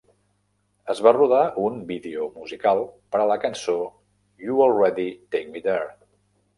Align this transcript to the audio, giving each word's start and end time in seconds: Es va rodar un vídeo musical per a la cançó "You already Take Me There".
Es 0.93 1.01
va 1.07 1.13
rodar 1.17 1.41
un 1.65 1.77
vídeo 1.91 2.27
musical 2.39 2.83
per 3.13 3.23
a 3.23 3.29
la 3.35 3.39
cançó 3.47 3.79
"You 4.49 4.67
already 4.71 5.11
Take 5.17 5.57
Me 5.57 5.67
There". 5.71 5.91